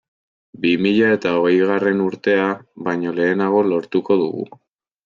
Bi 0.63 0.71
mila 0.85 1.09
eta 1.17 1.33
hogeigarren 1.41 2.01
urtea 2.09 2.49
baino 2.89 3.17
lehenago 3.21 3.65
lortuko 3.71 4.23
dugu. 4.27 4.53